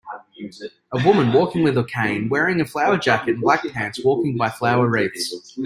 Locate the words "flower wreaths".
4.49-5.55